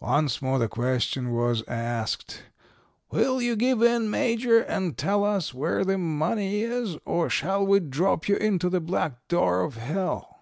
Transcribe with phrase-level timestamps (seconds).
[0.00, 2.44] "Once more the question was asked,
[3.10, 7.78] 'Will you give in, Major, and tell us where the money is, or shall we
[7.80, 10.38] drop you into the back door of hell?'